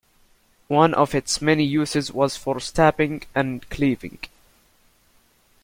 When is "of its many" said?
0.95-1.63